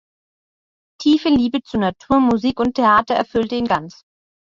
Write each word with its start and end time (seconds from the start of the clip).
Tiefe 0.99 1.29
Liebe 1.29 1.61
zu 1.61 1.77
Natur, 1.77 2.19
Musik 2.21 2.59
und 2.59 2.73
Theater 2.73 3.13
erfüllte 3.13 3.53
ihn 3.53 3.67
ganz. 3.67 4.01